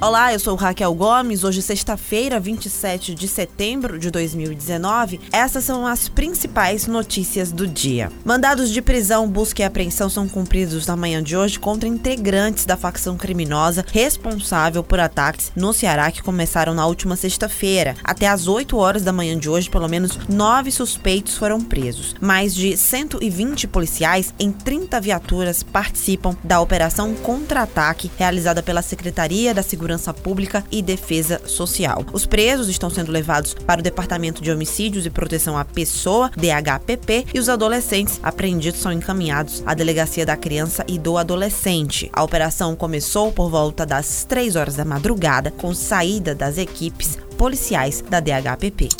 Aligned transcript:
Olá, 0.00 0.32
eu 0.32 0.38
sou 0.38 0.54
Raquel 0.54 0.94
Gomes. 0.94 1.42
Hoje, 1.42 1.60
sexta-feira, 1.60 2.38
27 2.38 3.16
de 3.16 3.26
setembro 3.26 3.98
de 3.98 4.12
2019. 4.12 5.18
Essas 5.32 5.64
são 5.64 5.84
as 5.84 6.08
principais 6.08 6.86
notícias 6.86 7.50
do 7.50 7.66
dia. 7.66 8.08
Mandados 8.24 8.70
de 8.70 8.80
prisão, 8.80 9.28
busca 9.28 9.60
e 9.60 9.64
apreensão 9.64 10.08
são 10.08 10.28
cumpridos 10.28 10.86
na 10.86 10.94
manhã 10.94 11.20
de 11.20 11.36
hoje 11.36 11.58
contra 11.58 11.88
integrantes 11.88 12.64
da 12.64 12.76
facção 12.76 13.16
criminosa 13.16 13.84
responsável 13.92 14.84
por 14.84 15.00
ataques 15.00 15.50
no 15.56 15.72
Ceará 15.72 16.12
que 16.12 16.22
começaram 16.22 16.74
na 16.74 16.86
última 16.86 17.16
sexta-feira. 17.16 17.96
Até 18.04 18.28
às 18.28 18.46
8 18.46 18.76
horas 18.76 19.02
da 19.02 19.12
manhã 19.12 19.36
de 19.36 19.50
hoje, 19.50 19.68
pelo 19.68 19.88
menos 19.88 20.16
nove 20.28 20.70
suspeitos 20.70 21.36
foram 21.36 21.60
presos. 21.60 22.14
Mais 22.20 22.54
de 22.54 22.76
120 22.76 23.66
policiais 23.66 24.32
em 24.38 24.52
30 24.52 25.00
viaturas 25.00 25.64
participam 25.64 26.36
da 26.44 26.60
operação 26.60 27.16
contra-ataque 27.16 28.12
realizada 28.16 28.62
pela 28.62 28.80
Secretaria 28.80 29.52
da 29.52 29.60
Segurança 29.60 29.87
Segurança 29.88 30.12
Pública 30.12 30.62
e 30.70 30.82
Defesa 30.82 31.40
Social. 31.46 32.04
Os 32.12 32.26
presos 32.26 32.68
estão 32.68 32.90
sendo 32.90 33.10
levados 33.10 33.54
para 33.54 33.80
o 33.80 33.82
Departamento 33.82 34.42
de 34.42 34.50
Homicídios 34.50 35.06
e 35.06 35.10
Proteção 35.10 35.56
à 35.56 35.64
Pessoa, 35.64 36.30
DHPP, 36.36 37.28
e 37.32 37.38
os 37.38 37.48
adolescentes 37.48 38.20
apreendidos 38.22 38.80
são 38.80 38.92
encaminhados 38.92 39.62
à 39.64 39.72
Delegacia 39.72 40.26
da 40.26 40.36
Criança 40.36 40.84
e 40.86 40.98
do 40.98 41.16
Adolescente. 41.16 42.10
A 42.12 42.22
operação 42.22 42.76
começou 42.76 43.32
por 43.32 43.48
volta 43.48 43.86
das 43.86 44.24
3 44.24 44.56
horas 44.56 44.76
da 44.76 44.84
madrugada, 44.84 45.50
com 45.50 45.72
saída 45.72 46.34
das 46.34 46.58
equipes 46.58 47.16
policiais 47.38 48.04
da 48.10 48.20
DHPP. 48.20 48.90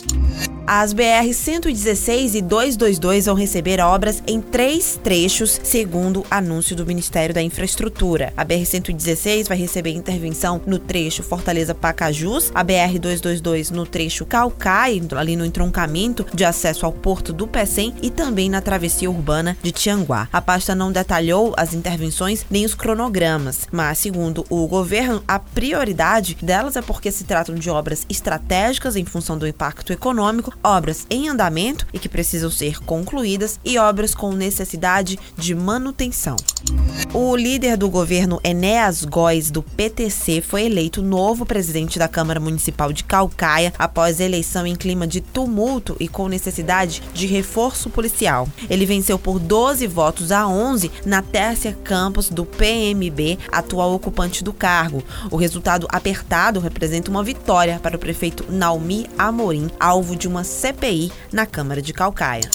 As 0.70 0.92
BR 0.92 1.32
116 1.32 2.34
e 2.34 2.42
222 2.42 3.24
vão 3.24 3.34
receber 3.34 3.80
obras 3.80 4.22
em 4.26 4.38
três 4.38 5.00
trechos, 5.02 5.58
segundo 5.64 6.26
anúncio 6.30 6.76
do 6.76 6.84
Ministério 6.84 7.34
da 7.34 7.40
Infraestrutura. 7.40 8.34
A 8.36 8.44
BR 8.44 8.66
116 8.66 9.48
vai 9.48 9.56
receber 9.56 9.92
intervenção 9.92 10.60
no 10.66 10.78
trecho 10.78 11.22
Fortaleza-Pacajus, 11.22 12.52
a 12.54 12.62
BR 12.62 12.98
222 13.00 13.70
no 13.70 13.86
trecho 13.86 14.26
Calcai, 14.26 15.00
ali 15.16 15.36
no 15.36 15.46
entroncamento 15.46 16.26
de 16.34 16.44
acesso 16.44 16.84
ao 16.84 16.92
porto 16.92 17.32
do 17.32 17.46
Pecém 17.46 17.94
e 18.02 18.10
também 18.10 18.50
na 18.50 18.60
travessia 18.60 19.08
urbana 19.08 19.56
de 19.62 19.72
Tianguá. 19.72 20.28
A 20.30 20.42
pasta 20.42 20.74
não 20.74 20.92
detalhou 20.92 21.54
as 21.56 21.72
intervenções 21.72 22.44
nem 22.50 22.66
os 22.66 22.74
cronogramas, 22.74 23.66
mas 23.72 24.00
segundo 24.00 24.44
o 24.50 24.66
governo, 24.66 25.24
a 25.26 25.38
prioridade 25.38 26.36
delas 26.42 26.76
é 26.76 26.82
porque 26.82 27.10
se 27.10 27.24
tratam 27.24 27.54
de 27.54 27.70
obras 27.70 28.04
estratégicas 28.10 28.96
em 28.96 29.06
função 29.06 29.38
do 29.38 29.46
impacto 29.46 29.94
econômico 29.94 30.57
obras 30.62 31.06
em 31.10 31.28
andamento 31.28 31.86
e 31.92 31.98
que 31.98 32.08
precisam 32.08 32.50
ser 32.50 32.80
concluídas 32.80 33.58
e 33.64 33.78
obras 33.78 34.14
com 34.14 34.32
necessidade 34.32 35.18
de 35.36 35.54
manutenção. 35.54 36.36
O 37.14 37.34
líder 37.36 37.76
do 37.76 37.88
governo 37.88 38.40
Enéas 38.44 39.04
Góes, 39.04 39.50
do 39.50 39.62
PTC, 39.62 40.40
foi 40.40 40.64
eleito 40.64 41.02
novo 41.02 41.46
presidente 41.46 41.98
da 41.98 42.08
Câmara 42.08 42.40
Municipal 42.40 42.92
de 42.92 43.04
Calcaia 43.04 43.72
após 43.78 44.20
a 44.20 44.24
eleição 44.24 44.66
em 44.66 44.76
clima 44.76 45.06
de 45.06 45.20
tumulto 45.20 45.96
e 45.98 46.08
com 46.08 46.28
necessidade 46.28 47.02
de 47.14 47.26
reforço 47.26 47.88
policial. 47.88 48.48
Ele 48.68 48.84
venceu 48.84 49.18
por 49.18 49.38
12 49.38 49.86
votos 49.86 50.32
a 50.32 50.46
11 50.46 50.90
na 51.06 51.22
Tércia 51.22 51.76
Campos 51.84 52.28
do 52.28 52.44
PMB, 52.44 53.38
atual 53.50 53.94
ocupante 53.94 54.44
do 54.44 54.52
cargo. 54.52 55.02
O 55.30 55.36
resultado 55.36 55.86
apertado 55.90 56.60
representa 56.60 57.10
uma 57.10 57.22
vitória 57.22 57.78
para 57.82 57.96
o 57.96 57.98
prefeito 57.98 58.44
Naumi 58.50 59.08
Amorim, 59.18 59.70
alvo 59.78 60.16
de 60.16 60.28
uma 60.28 60.44
CPI 60.48 61.12
na 61.30 61.44
Câmara 61.44 61.82
de 61.82 61.92
Calcaia. 61.92 62.48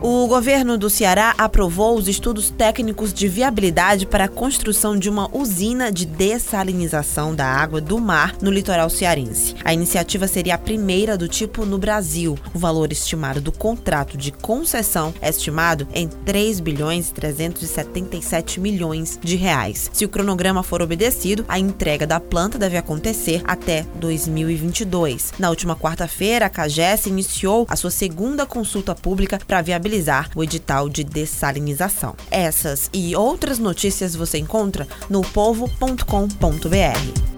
O 0.00 0.28
governo 0.28 0.78
do 0.78 0.88
Ceará 0.88 1.34
aprovou 1.36 1.98
os 1.98 2.06
estudos 2.06 2.50
técnicos 2.50 3.12
de 3.12 3.26
viabilidade 3.26 4.06
para 4.06 4.24
a 4.24 4.28
construção 4.28 4.96
de 4.96 5.10
uma 5.10 5.28
usina 5.36 5.90
de 5.90 6.06
dessalinização 6.06 7.34
da 7.34 7.44
água 7.44 7.80
do 7.80 7.98
mar 7.98 8.36
no 8.40 8.48
litoral 8.48 8.88
cearense. 8.88 9.56
A 9.64 9.74
iniciativa 9.74 10.28
seria 10.28 10.54
a 10.54 10.58
primeira 10.58 11.18
do 11.18 11.26
tipo 11.26 11.66
no 11.66 11.78
Brasil. 11.78 12.38
O 12.54 12.58
valor 12.60 12.92
estimado 12.92 13.40
do 13.40 13.50
contrato 13.50 14.16
de 14.16 14.30
concessão 14.30 15.12
é 15.20 15.30
estimado 15.30 15.88
em 15.92 16.06
3 16.06 16.60
bilhões 16.60 17.08
e 17.08 17.14
377 17.14 18.60
milhões 18.60 19.18
de 19.20 19.34
reais. 19.34 19.90
Se 19.92 20.04
o 20.04 20.08
cronograma 20.08 20.62
for 20.62 20.80
obedecido, 20.80 21.44
a 21.48 21.58
entrega 21.58 22.06
da 22.06 22.20
planta 22.20 22.56
deve 22.56 22.76
acontecer 22.76 23.42
até 23.44 23.84
2022. 23.96 25.32
Na 25.40 25.50
última 25.50 25.74
quarta-feira, 25.74 26.46
a 26.46 26.48
CAGES 26.48 27.06
iniciou 27.06 27.66
a 27.68 27.74
sua 27.74 27.90
segunda 27.90 28.46
consulta 28.46 28.94
pública 28.94 29.40
para 29.44 29.60
viabilizar 29.60 29.87
viabilizar 29.88 30.30
o 30.36 30.44
edital 30.44 30.88
de 30.88 31.02
dessalinização. 31.02 32.14
Essas 32.30 32.90
e 32.92 33.16
outras 33.16 33.58
notícias 33.58 34.14
você 34.14 34.38
encontra 34.38 34.86
no 35.08 35.22
povo.com.br. 35.22 37.37